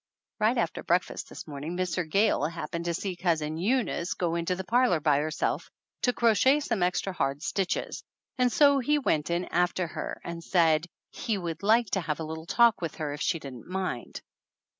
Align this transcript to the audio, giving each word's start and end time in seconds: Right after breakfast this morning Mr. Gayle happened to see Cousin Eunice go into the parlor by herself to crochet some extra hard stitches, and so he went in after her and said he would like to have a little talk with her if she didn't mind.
Right 0.39 0.57
after 0.57 0.81
breakfast 0.81 1.29
this 1.29 1.45
morning 1.47 1.77
Mr. 1.77 2.09
Gayle 2.09 2.45
happened 2.47 2.85
to 2.85 2.93
see 2.95 3.15
Cousin 3.15 3.55
Eunice 3.55 4.15
go 4.15 4.33
into 4.33 4.55
the 4.55 4.63
parlor 4.63 4.99
by 4.99 5.19
herself 5.19 5.69
to 6.01 6.11
crochet 6.11 6.59
some 6.59 6.81
extra 6.81 7.13
hard 7.13 7.43
stitches, 7.43 8.03
and 8.35 8.51
so 8.51 8.79
he 8.79 8.97
went 8.97 9.29
in 9.29 9.45
after 9.51 9.85
her 9.85 10.19
and 10.23 10.43
said 10.43 10.87
he 11.11 11.37
would 11.37 11.61
like 11.61 11.91
to 11.91 12.01
have 12.01 12.19
a 12.19 12.23
little 12.23 12.47
talk 12.47 12.81
with 12.81 12.95
her 12.95 13.13
if 13.13 13.21
she 13.21 13.37
didn't 13.37 13.67
mind. 13.67 14.23